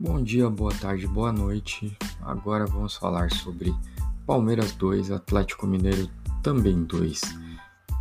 Bom 0.00 0.22
dia, 0.22 0.48
boa 0.48 0.72
tarde, 0.72 1.08
boa 1.08 1.32
noite. 1.32 1.92
Agora 2.20 2.64
vamos 2.66 2.94
falar 2.94 3.32
sobre 3.32 3.74
Palmeiras 4.24 4.70
2, 4.70 5.10
Atlético 5.10 5.66
Mineiro 5.66 6.08
também 6.40 6.84
2, 6.84 7.20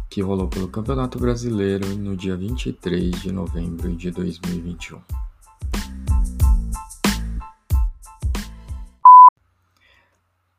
que 0.08 0.22
rolou 0.22 0.48
pelo 0.48 0.68
Campeonato 0.68 1.18
Brasileiro 1.18 1.88
no 1.96 2.16
dia 2.16 2.38
23 2.38 3.20
de 3.20 3.32
novembro 3.32 3.96
de 3.96 4.12
2021. 4.12 5.02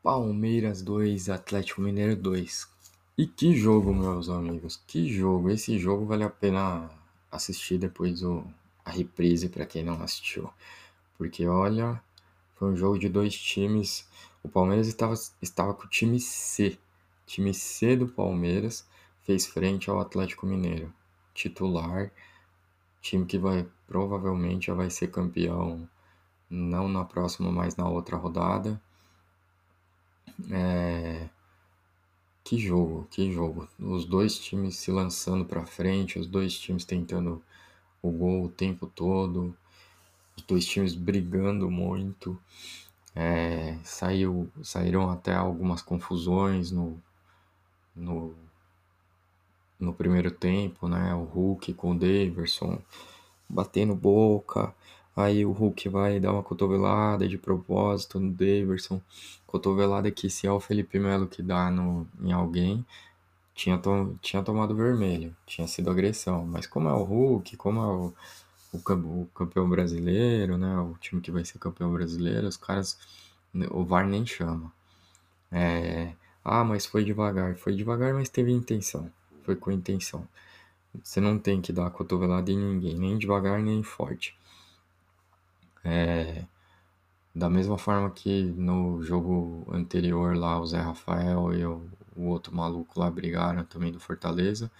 Palmeiras 0.02 0.82
2, 0.82 1.28
Atlético 1.28 1.82
Mineiro 1.82 2.16
2. 2.16 2.68
E 3.16 3.28
que 3.28 3.56
jogo, 3.56 3.94
meus 3.94 4.28
amigos, 4.28 4.82
que 4.88 5.08
jogo. 5.08 5.50
Esse 5.50 5.78
jogo 5.78 6.04
vale 6.04 6.24
a 6.24 6.30
pena 6.30 6.90
assistir 7.30 7.78
depois 7.78 8.24
o, 8.24 8.42
a 8.84 8.90
reprise 8.90 9.48
para 9.48 9.66
quem 9.66 9.84
não 9.84 10.02
assistiu. 10.02 10.50
Porque 11.18 11.46
olha, 11.48 12.00
foi 12.54 12.70
um 12.70 12.76
jogo 12.76 12.96
de 12.96 13.08
dois 13.08 13.34
times. 13.34 14.08
O 14.42 14.48
Palmeiras 14.48 14.86
estava, 14.86 15.14
estava 15.42 15.74
com 15.74 15.84
o 15.84 15.90
time 15.90 16.20
C. 16.20 16.78
Time 17.26 17.52
C 17.52 17.96
do 17.96 18.06
Palmeiras 18.08 18.88
fez 19.22 19.44
frente 19.44 19.90
ao 19.90 20.00
Atlético 20.00 20.46
Mineiro. 20.46 20.94
Titular, 21.34 22.10
time 23.02 23.26
que 23.26 23.36
vai 23.36 23.66
provavelmente 23.86 24.68
já 24.68 24.74
vai 24.74 24.90
ser 24.90 25.08
campeão 25.08 25.88
não 26.48 26.88
na 26.88 27.04
próxima, 27.04 27.50
mas 27.50 27.76
na 27.76 27.88
outra 27.88 28.16
rodada. 28.16 28.80
É... 30.50 31.28
Que 32.44 32.58
jogo, 32.58 33.06
que 33.10 33.30
jogo. 33.32 33.68
Os 33.78 34.04
dois 34.04 34.38
times 34.38 34.76
se 34.76 34.90
lançando 34.90 35.44
para 35.44 35.66
frente, 35.66 36.18
os 36.18 36.26
dois 36.26 36.58
times 36.58 36.84
tentando 36.84 37.42
o 38.00 38.10
gol 38.10 38.44
o 38.44 38.48
tempo 38.48 38.86
todo 38.86 39.54
os 40.38 40.42
dois 40.42 40.64
times 40.64 40.94
brigando 40.94 41.70
muito. 41.70 42.40
É, 43.14 43.76
saiu, 43.82 44.48
saíram 44.62 45.10
até 45.10 45.34
algumas 45.34 45.82
confusões 45.82 46.70
no, 46.70 47.02
no, 47.94 48.34
no 49.78 49.92
primeiro 49.92 50.30
tempo, 50.30 50.88
né? 50.88 51.14
O 51.14 51.24
Hulk 51.24 51.74
com 51.74 51.92
o 51.92 51.98
Daverson 51.98 52.78
batendo 53.48 53.94
boca. 53.94 54.72
Aí 55.16 55.44
o 55.44 55.50
Hulk 55.50 55.88
vai 55.88 56.20
dar 56.20 56.32
uma 56.32 56.44
cotovelada 56.44 57.26
de 57.26 57.36
propósito 57.36 58.20
no 58.20 58.30
Daverson. 58.30 59.00
Cotovelada 59.46 60.10
que 60.12 60.30
se 60.30 60.46
é 60.46 60.52
o 60.52 60.60
Felipe 60.60 60.98
Melo 61.00 61.26
que 61.26 61.42
dá 61.42 61.70
no, 61.70 62.06
em 62.20 62.30
alguém, 62.32 62.86
tinha, 63.52 63.76
to, 63.78 64.16
tinha 64.22 64.42
tomado 64.44 64.76
vermelho. 64.76 65.34
Tinha 65.44 65.66
sido 65.66 65.90
agressão. 65.90 66.46
Mas 66.46 66.68
como 66.68 66.88
é 66.88 66.92
o 66.92 67.02
Hulk, 67.02 67.56
como 67.56 67.80
é 67.80 67.86
o 67.86 68.14
o, 68.72 69.26
campeão 69.34 69.68
brasileiro, 69.68 70.58
né? 70.58 70.78
O 70.80 70.94
time 70.98 71.20
que 71.20 71.30
vai 71.30 71.44
ser 71.44 71.58
campeão 71.58 71.92
brasileiro, 71.92 72.46
os 72.46 72.56
caras, 72.56 72.98
o 73.70 73.84
VAR 73.84 74.06
nem 74.06 74.26
chama. 74.26 74.72
É, 75.50 76.14
ah, 76.44 76.64
mas 76.64 76.86
foi 76.86 77.04
devagar. 77.04 77.56
Foi 77.56 77.74
devagar, 77.74 78.14
mas 78.14 78.28
teve 78.28 78.52
intenção. 78.52 79.10
Foi 79.44 79.56
com 79.56 79.70
intenção. 79.70 80.26
Você 81.02 81.20
não 81.20 81.38
tem 81.38 81.60
que 81.60 81.72
dar 81.72 81.90
cotovelada 81.90 82.50
em 82.50 82.58
ninguém, 82.58 82.98
nem 82.98 83.18
devagar, 83.18 83.60
nem 83.62 83.82
forte. 83.82 84.36
É, 85.84 86.44
da 87.34 87.48
mesma 87.48 87.78
forma 87.78 88.10
que 88.10 88.42
no 88.56 89.02
jogo 89.02 89.66
anterior 89.72 90.36
lá, 90.36 90.60
o 90.60 90.66
Zé 90.66 90.80
Rafael 90.80 91.54
e 91.54 91.64
o, 91.64 91.88
o 92.16 92.24
outro 92.24 92.54
maluco 92.54 92.98
lá 92.98 93.10
brigaram 93.10 93.64
também 93.64 93.92
do 93.92 94.00
Fortaleza. 94.00 94.70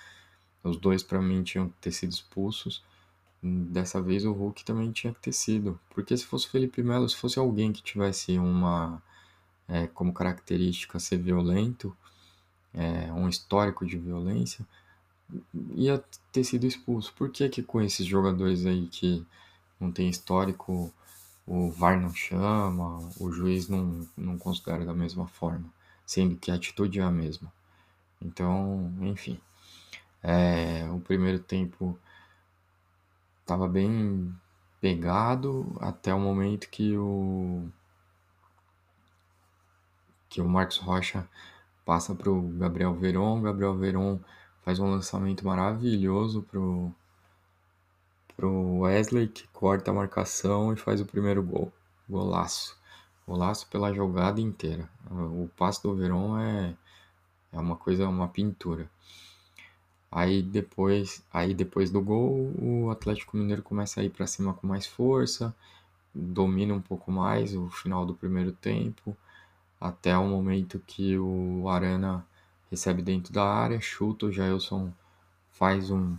Os 0.64 0.76
dois, 0.76 1.02
para 1.02 1.20
mim, 1.22 1.42
tinham 1.42 1.68
que 1.68 1.76
ter 1.80 1.92
sido 1.92 2.10
expulsos. 2.12 2.82
Dessa 3.42 4.02
vez 4.02 4.24
o 4.24 4.32
Hulk 4.32 4.64
também 4.64 4.90
tinha 4.90 5.14
que 5.14 5.20
ter 5.20 5.32
sido. 5.32 5.78
Porque 5.90 6.16
se 6.16 6.24
fosse 6.24 6.46
o 6.46 6.50
Felipe 6.50 6.82
Melo, 6.82 7.08
se 7.08 7.16
fosse 7.16 7.38
alguém 7.38 7.72
que 7.72 7.82
tivesse 7.82 8.38
uma 8.38 9.02
é, 9.68 9.86
como 9.86 10.12
característica 10.12 10.98
ser 10.98 11.18
violento, 11.18 11.96
é, 12.74 13.12
um 13.12 13.28
histórico 13.28 13.86
de 13.86 13.98
violência, 13.98 14.66
ia 15.74 16.02
ter 16.32 16.44
sido 16.44 16.66
expulso. 16.66 17.12
Por 17.14 17.30
que, 17.30 17.48
que 17.48 17.62
com 17.62 17.80
esses 17.80 18.06
jogadores 18.06 18.66
aí 18.66 18.86
que 18.88 19.24
não 19.80 19.92
tem 19.92 20.08
histórico, 20.08 20.92
o 21.46 21.70
VAR 21.70 22.00
não 22.00 22.12
chama, 22.14 22.98
o 23.18 23.30
juiz 23.30 23.68
não, 23.68 24.06
não 24.16 24.38
considera 24.38 24.84
da 24.84 24.94
mesma 24.94 25.26
forma, 25.28 25.64
sendo 26.04 26.36
que 26.36 26.50
a 26.50 26.54
atitude 26.54 27.00
é 27.00 27.02
a 27.02 27.10
mesma. 27.10 27.52
Então, 28.20 28.92
enfim. 29.02 29.40
É, 30.22 30.88
o 30.92 31.00
primeiro 31.00 31.38
tempo 31.38 31.98
estava 33.48 33.66
bem 33.66 34.30
pegado 34.78 35.74
até 35.80 36.12
o 36.12 36.20
momento 36.20 36.68
que 36.68 36.98
o 36.98 37.66
que 40.28 40.42
o 40.42 40.48
Marcos 40.48 40.76
Rocha 40.76 41.26
passa 41.82 42.14
para 42.14 42.30
o 42.30 42.42
Gabriel 42.58 42.94
Veron, 42.94 43.40
Gabriel 43.40 43.74
Veron 43.74 44.20
faz 44.62 44.78
um 44.78 44.90
lançamento 44.90 45.46
maravilhoso 45.46 46.42
pro 46.42 46.92
pro 48.36 48.80
Wesley 48.80 49.28
que 49.28 49.48
corta 49.48 49.90
a 49.90 49.94
marcação 49.94 50.72
e 50.74 50.76
faz 50.76 51.00
o 51.00 51.06
primeiro 51.06 51.42
gol, 51.42 51.72
golaço, 52.06 52.76
golaço 53.26 53.66
pela 53.68 53.94
jogada 53.94 54.40
inteira. 54.42 54.88
O 55.10 55.48
passe 55.56 55.82
do 55.82 55.94
Veron 55.96 56.38
é 56.38 56.76
é 57.50 57.58
uma 57.58 57.76
coisa, 57.76 58.06
uma 58.06 58.28
pintura. 58.28 58.90
Aí 60.10 60.42
depois, 60.42 61.22
aí 61.32 61.52
depois 61.54 61.90
do 61.90 62.00
gol, 62.00 62.52
o 62.58 62.90
Atlético 62.90 63.36
Mineiro 63.36 63.62
começa 63.62 64.00
a 64.00 64.04
ir 64.04 64.10
para 64.10 64.26
cima 64.26 64.54
com 64.54 64.66
mais 64.66 64.86
força, 64.86 65.54
domina 66.14 66.74
um 66.74 66.80
pouco 66.80 67.12
mais 67.12 67.54
o 67.54 67.68
final 67.68 68.06
do 68.06 68.14
primeiro 68.14 68.52
tempo, 68.52 69.16
até 69.80 70.16
o 70.16 70.26
momento 70.26 70.82
que 70.86 71.18
o 71.18 71.68
Arana 71.68 72.26
recebe 72.70 73.02
dentro 73.02 73.32
da 73.32 73.44
área, 73.44 73.80
chuta, 73.80 74.26
o 74.26 74.32
Jailson 74.32 74.92
faz 75.50 75.90
um 75.90 76.16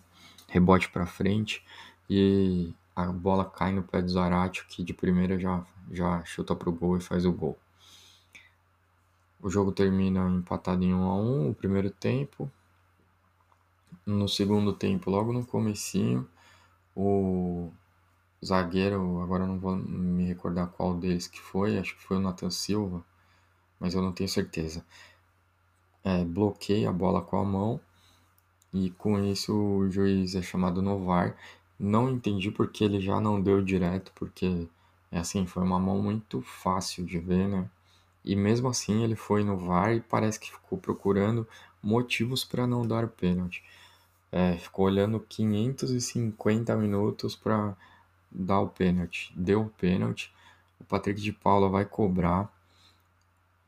rebote 0.47 0.89
para 0.89 1.05
frente 1.05 1.63
e 2.09 2.73
a 2.95 3.05
bola 3.07 3.45
cai 3.45 3.71
no 3.71 3.83
pé 3.83 4.01
do 4.01 4.09
Zarate, 4.11 4.65
que 4.67 4.83
de 4.83 4.93
primeira 4.93 5.39
já, 5.39 5.65
já 5.91 6.23
chuta 6.25 6.55
pro 6.55 6.71
gol 6.71 6.97
e 6.97 7.01
faz 7.01 7.25
o 7.25 7.31
gol. 7.31 7.57
O 9.41 9.49
jogo 9.49 9.71
termina 9.71 10.29
empatado 10.29 10.83
em 10.83 10.93
1 10.93 11.03
a 11.03 11.15
1 11.15 11.49
o 11.49 11.55
primeiro 11.55 11.89
tempo 11.89 12.51
no 14.09 14.27
segundo 14.27 14.73
tempo, 14.73 15.09
logo 15.09 15.31
no 15.33 15.45
comecinho, 15.45 16.27
o 16.95 17.71
zagueiro, 18.45 19.21
agora 19.21 19.45
não 19.47 19.59
vou 19.59 19.75
me 19.75 20.25
recordar 20.25 20.67
qual 20.69 20.95
deles 20.95 21.27
que 21.27 21.41
foi, 21.41 21.77
acho 21.77 21.95
que 21.95 22.03
foi 22.03 22.17
o 22.17 22.21
Nathan 22.21 22.49
Silva, 22.49 23.03
mas 23.79 23.93
eu 23.93 24.01
não 24.01 24.11
tenho 24.13 24.29
certeza. 24.29 24.85
É, 26.03 26.23
bloqueia 26.23 26.89
a 26.89 26.93
bola 26.93 27.21
com 27.21 27.37
a 27.37 27.43
mão 27.43 27.79
e 28.73 28.89
com 28.91 29.19
isso 29.23 29.53
o 29.53 29.89
juiz 29.91 30.35
é 30.35 30.41
chamado 30.41 30.81
no 30.81 31.03
VAR. 31.05 31.35
Não 31.79 32.09
entendi 32.09 32.51
porque 32.51 32.83
ele 32.83 32.99
já 32.99 33.19
não 33.19 33.41
deu 33.41 33.61
direto, 33.61 34.11
porque 34.15 34.67
é 35.11 35.19
assim, 35.19 35.45
foi 35.45 35.63
uma 35.63 35.79
mão 35.79 36.01
muito 36.01 36.41
fácil 36.41 37.05
de 37.05 37.19
ver, 37.19 37.47
né? 37.47 37.69
E 38.23 38.35
mesmo 38.35 38.67
assim 38.67 39.03
ele 39.03 39.15
foi 39.15 39.43
no 39.43 39.57
VAR 39.57 39.93
e 39.95 40.01
parece 40.01 40.39
que 40.39 40.51
ficou 40.51 40.77
procurando 40.77 41.47
motivos 41.81 42.43
para 42.43 42.67
não 42.67 42.85
dar 42.87 43.05
o 43.05 43.09
pênalti. 43.09 43.63
É, 44.31 44.57
ficou 44.57 44.85
olhando 44.85 45.19
550 45.19 46.75
minutos 46.75 47.35
para 47.35 47.75
dar 48.31 48.59
o 48.59 48.69
pênalti. 48.69 49.33
Deu 49.35 49.61
o 49.61 49.69
pênalti. 49.69 50.33
O 50.79 50.83
Patrick 50.83 51.19
de 51.19 51.33
Paula 51.33 51.69
vai 51.69 51.85
cobrar. 51.85 52.51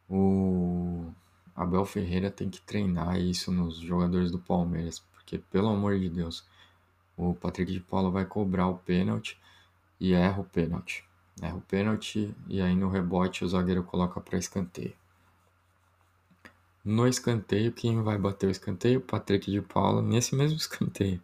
O 0.09 1.11
Abel 1.55 1.85
Ferreira 1.85 2.29
tem 2.29 2.49
que 2.49 2.61
treinar 2.61 3.19
isso 3.19 3.51
nos 3.51 3.77
jogadores 3.77 4.31
do 4.31 4.39
Palmeiras, 4.39 4.99
porque 5.13 5.37
pelo 5.37 5.69
amor 5.69 5.97
de 5.99 6.09
Deus, 6.09 6.46
o 7.17 7.34
Patrick 7.34 7.72
de 7.72 7.79
Paula 7.79 8.09
vai 8.09 8.25
cobrar 8.25 8.67
o 8.67 8.78
pênalti 8.78 9.40
e 9.99 10.14
erra 10.14 10.41
o 10.41 10.46
pênalti. 10.46 11.03
Erra 11.41 11.55
o 11.55 11.61
pênalti 11.61 12.35
e 12.47 12.61
aí 12.61 12.75
no 12.75 12.90
rebote 12.90 13.43
o 13.43 13.47
zagueiro 13.47 13.84
coloca 13.84 14.19
para 14.19 14.37
escanteio. 14.37 14.93
No 16.83 17.07
escanteio, 17.07 17.72
quem 17.72 18.01
vai 18.01 18.17
bater 18.17 18.47
o 18.47 18.51
escanteio? 18.51 18.99
Patrick 18.99 19.51
de 19.51 19.61
Paula. 19.61 20.01
Nesse 20.01 20.35
mesmo 20.35 20.57
escanteio. 20.59 21.22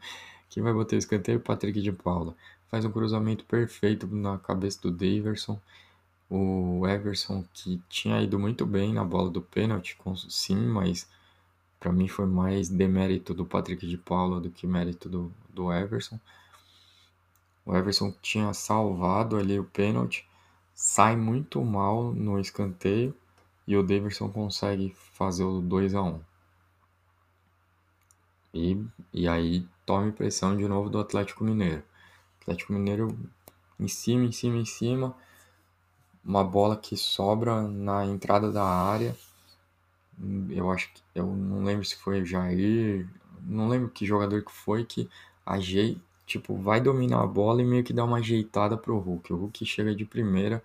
Quem 0.50 0.62
vai 0.62 0.72
bater 0.72 0.96
o 0.96 1.00
escanteio? 1.00 1.40
Patrick 1.40 1.82
de 1.82 1.92
Paula. 1.92 2.36
Faz 2.70 2.86
um 2.86 2.92
cruzamento 2.92 3.44
perfeito 3.44 4.06
na 4.06 4.38
cabeça 4.38 4.80
do 4.82 4.92
Daverson. 4.92 5.60
O 6.30 6.86
Everson, 6.88 7.44
que 7.54 7.82
tinha 7.90 8.22
ido 8.22 8.38
muito 8.38 8.68
bem 8.68 8.94
na 8.94 9.04
bola 9.04 9.32
do 9.32 9.42
pênalti, 9.42 9.98
sim, 10.30 10.58
mas 10.58 11.08
para 11.80 11.92
mim 11.92 12.08
foi 12.08 12.26
mais 12.26 12.70
demérito 12.70 13.34
do 13.34 13.46
Patrick 13.46 13.88
de 13.88 13.98
Paula 13.98 14.40
do 14.40 14.52
que 14.52 14.68
mérito 14.68 15.10
do, 15.10 15.32
do 15.50 15.72
Everson. 15.72 16.20
O 17.66 17.76
Everson 17.76 18.14
tinha 18.22 18.54
salvado 18.54 19.38
ali 19.38 19.58
o 19.58 19.64
pênalti, 19.64 20.28
sai 20.76 21.16
muito 21.16 21.64
mal 21.64 22.14
no 22.14 22.40
escanteio 22.40 23.16
e 23.68 23.76
o 23.76 23.84
Davidson 23.84 24.30
consegue 24.30 24.96
fazer 25.14 25.44
o 25.44 25.62
2 25.62 25.94
a 25.96 26.02
1 26.02 26.22
e, 28.58 28.84
e 29.14 29.28
aí 29.28 29.68
tome 29.86 30.12
pressão 30.12 30.58
de 30.58 30.68
novo 30.68 30.90
do 30.90 31.00
Atlético 31.00 31.44
Mineiro. 31.44 31.84
Atlético 32.42 32.74
Mineiro 32.74 33.18
em 33.80 33.88
cima, 33.88 34.26
em 34.26 34.32
cima, 34.32 34.58
em 34.58 34.66
cima. 34.66 35.16
uma 36.26 36.44
bola 36.44 36.76
que 36.78 36.98
sobra 36.98 37.62
na 37.62 38.06
entrada 38.06 38.52
da 38.52 38.64
área. 38.64 39.16
Eu 40.50 40.72
acho 40.72 40.92
que 40.94 41.02
eu 41.14 41.28
não 41.28 41.64
lembro 41.64 41.86
se 41.86 41.96
foi 41.96 42.22
o 42.22 42.26
Jair, 42.26 43.08
não 43.44 43.68
lembro 43.70 43.90
que 43.90 44.06
jogador 44.06 44.44
que 44.44 44.52
foi 44.52 44.84
que 44.84 45.10
ajeita, 45.46 46.02
tipo, 46.26 46.56
vai 46.58 46.82
dominar 46.82 47.24
a 47.24 47.28
bola 47.28 47.62
e 47.62 47.66
meio 47.66 47.84
que 47.84 47.94
dá 47.94 48.04
uma 48.04 48.18
ajeitada 48.18 48.76
pro 48.78 48.98
Hulk. 48.98 49.32
O 49.34 49.38
Hulk 49.38 49.66
chega 49.66 49.96
de 49.96 50.06
primeira 50.06 50.64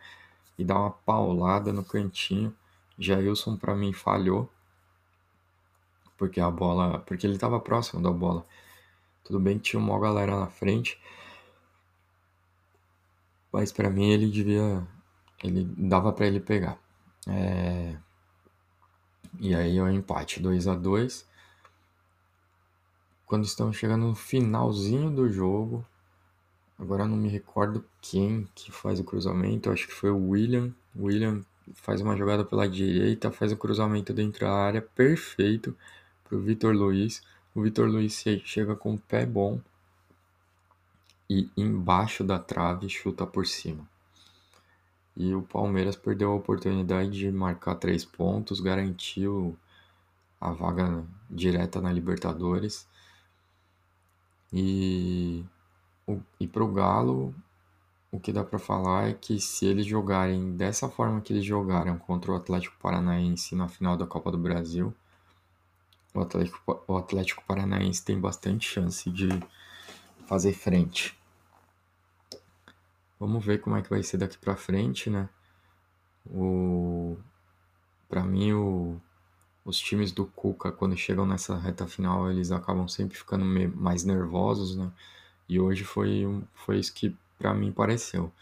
e 0.59 0.65
dá 0.65 0.79
uma 0.79 0.91
paulada 0.91 1.73
no 1.73 1.85
cantinho. 1.85 2.55
Jailson 3.03 3.57
para 3.57 3.75
mim 3.75 3.93
falhou 3.93 4.51
porque 6.23 6.41
a 6.41 6.49
bola, 6.49 7.01
porque 7.01 7.27
ele 7.27 7.35
estava 7.35 7.59
próximo 7.59 8.01
da 8.01 8.13
bola. 8.13 8.47
Tudo 9.25 9.41
bem 9.41 9.59
que 9.59 9.71
tinha 9.71 9.81
uma 9.83 9.99
galera 9.99 10.39
na 10.39 10.47
frente, 10.47 11.01
mas 13.53 13.73
para 13.73 13.91
mim 13.91 14.09
ele 14.11 14.31
devia, 14.31 14.87
ele 15.43 15.65
dava 15.77 16.13
para 16.13 16.29
ele 16.29 16.39
pegar. 16.39 16.79
É... 17.27 17.97
E 19.41 19.53
aí 19.53 19.79
é 19.79 19.83
o 19.83 19.91
empate 19.91 20.39
2 20.41 20.69
a 20.69 20.75
2 20.77 21.27
Quando 23.27 23.45
estamos 23.45 23.77
chegando 23.77 24.07
no 24.07 24.15
finalzinho 24.15 25.11
do 25.11 25.29
jogo, 25.29 25.85
agora 26.79 27.05
não 27.05 27.17
me 27.17 27.29
recordo 27.29 27.85
quem 28.01 28.49
que 28.55 28.71
faz 28.71 29.01
o 29.01 29.05
cruzamento, 29.05 29.71
acho 29.71 29.89
que 29.89 29.95
foi 29.95 30.11
o 30.11 30.29
William. 30.29 30.73
William 30.97 31.45
faz 31.75 32.01
uma 32.01 32.17
jogada 32.17 32.45
pela 32.45 32.69
direita, 32.69 33.31
faz 33.31 33.53
o 33.53 33.57
cruzamento 33.57 34.13
dentro 34.13 34.41
da 34.47 34.53
área, 34.53 34.83
perfeito 34.83 35.77
para 36.25 36.37
o 36.37 36.41
Vitor 36.41 36.75
Luiz. 36.75 37.23
O 37.55 37.63
Vitor 37.63 37.89
Luiz 37.89 38.23
chega 38.45 38.75
com 38.75 38.95
o 38.95 38.99
pé 38.99 39.27
bom 39.27 39.61
e 41.29 41.51
embaixo 41.57 42.25
da 42.25 42.39
trave 42.39 42.89
chuta 42.89 43.27
por 43.27 43.47
cima. 43.47 43.87
E 45.17 45.35
o 45.35 45.43
Palmeiras 45.43 45.97
perdeu 45.97 46.31
a 46.31 46.35
oportunidade 46.35 47.11
de 47.11 47.31
marcar 47.31 47.75
três 47.75 48.05
pontos, 48.05 48.61
garantiu 48.61 49.57
a 50.41 50.53
vaga 50.53 51.05
direta 51.31 51.81
na 51.81 51.93
Libertadores. 51.93 52.89
E, 54.53 55.45
e 56.41 56.47
para 56.47 56.65
o 56.65 56.73
Galo, 56.73 57.35
o 58.13 58.21
que 58.21 58.31
dá 58.31 58.45
para 58.45 58.59
falar 58.59 59.09
é 59.09 59.15
que 59.15 59.41
se 59.41 59.65
eles 59.65 59.87
jogarem 59.87 60.55
dessa 60.55 60.87
forma 60.87 61.23
que 61.23 61.33
eles 61.33 61.45
jogaram 61.47 61.99
contra 61.99 62.31
o 62.31 62.37
Atlético 62.37 62.77
Paranaense 62.79 63.57
na 63.57 63.69
final 63.69 63.97
da 63.97 64.07
Copa 64.07 64.31
do 64.31 64.37
Brasil, 64.37 64.95
o 66.15 66.21
Atlético, 66.21 66.85
o 66.87 66.97
Atlético 66.99 67.43
Paranaense 67.47 68.05
tem 68.05 68.21
bastante 68.21 68.69
chance 68.69 69.11
de 69.11 69.29
fazer 70.27 70.53
frente. 70.53 71.19
Vamos 73.19 73.43
ver 73.43 73.63
como 73.63 73.77
é 73.77 73.83
que 73.83 73.89
vai 73.89 74.03
ser 74.03 74.19
daqui 74.19 74.37
para 74.37 74.57
frente, 74.57 75.09
né? 75.09 75.27
O 76.27 77.17
para 78.11 78.23
mim 78.25 78.53
o... 78.53 79.01
os 79.65 79.79
times 79.79 80.13
do 80.13 80.27
Cuca 80.27 80.71
quando 80.71 80.95
chegam 80.99 81.25
nessa 81.25 81.57
reta 81.57 81.87
final, 81.87 82.31
eles 82.31 82.53
acabam 82.53 82.87
sempre 82.87 83.17
ficando 83.17 83.47
mais 83.75 84.05
nervosos, 84.05 84.77
né? 84.77 84.93
E 85.49 85.59
hoje 85.59 85.83
foi 85.83 86.27
foi 86.55 86.79
isso 86.79 86.93
que 86.93 87.17
para 87.43 87.53
mim 87.53 87.73
pareceu. 87.73 88.33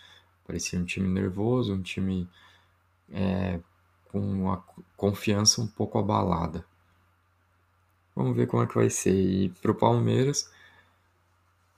Parecia 0.47 0.79
um 0.79 0.85
time 0.85 1.09
nervoso, 1.09 1.73
um 1.73 1.81
time 1.81 2.29
é, 3.11 3.59
com 4.09 4.53
a 4.53 4.63
confiança 4.95 5.63
um 5.63 5.67
pouco 5.67 5.99
abalada. 5.99 6.67
Vamos 8.15 8.37
ver 8.37 8.47
como 8.47 8.63
é 8.63 8.67
que 8.67 8.75
vai 8.75 8.91
ser. 8.91 9.15
E 9.15 9.49
pro 9.63 9.75
Palmeiras 9.75 10.51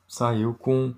saiu 0.09 0.53
com 0.55 0.93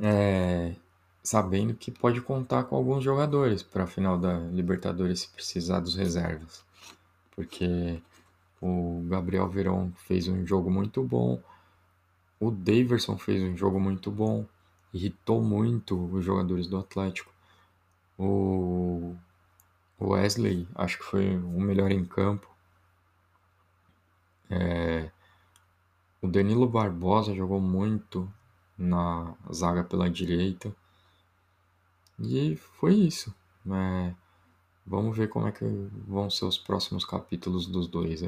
é, 0.00 0.74
sabendo 1.22 1.74
que 1.74 1.90
pode 1.90 2.22
contar 2.22 2.64
com 2.64 2.76
alguns 2.76 3.04
jogadores 3.04 3.62
para 3.62 3.84
a 3.84 3.86
final 3.86 4.16
da 4.16 4.38
Libertadores 4.38 5.20
se 5.20 5.28
precisar 5.28 5.80
dos 5.80 5.96
reservas. 5.96 6.64
Porque 7.36 8.00
o 8.60 9.04
Gabriel 9.06 9.48
Verón 9.50 9.90
fez 10.06 10.28
um 10.28 10.46
jogo 10.46 10.70
muito 10.70 11.02
bom, 11.02 11.42
o 12.40 12.50
Daverson 12.50 13.18
fez 13.18 13.42
um 13.42 13.56
jogo 13.56 13.78
muito 13.78 14.10
bom, 14.10 14.46
irritou 14.92 15.42
muito 15.42 15.96
os 16.12 16.24
jogadores 16.24 16.66
do 16.66 16.78
Atlético. 16.78 17.32
O 18.18 19.16
Wesley, 20.00 20.68
acho 20.74 20.98
que 20.98 21.04
foi 21.04 21.36
o 21.36 21.60
melhor 21.60 21.90
em 21.90 22.04
campo. 22.04 22.48
É, 24.50 25.10
o 26.20 26.28
Danilo 26.28 26.68
Barbosa 26.68 27.34
jogou 27.34 27.60
muito 27.60 28.32
na 28.76 29.34
zaga 29.52 29.82
pela 29.82 30.10
direita. 30.10 30.74
E 32.18 32.56
foi 32.56 32.94
isso. 32.94 33.34
É, 33.66 34.14
vamos 34.86 35.16
ver 35.16 35.28
como 35.28 35.46
é 35.46 35.52
que 35.52 35.64
vão 36.06 36.28
ser 36.28 36.44
os 36.44 36.58
próximos 36.58 37.04
capítulos 37.04 37.66
dos 37.66 37.88
dois. 37.88 38.22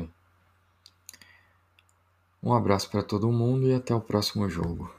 Um 2.43 2.53
abraço 2.53 2.91
para 2.91 3.03
todo 3.03 3.31
mundo 3.31 3.67
e 3.67 3.75
até 3.75 3.95
o 3.95 4.01
próximo 4.01 4.49
jogo. 4.49 4.91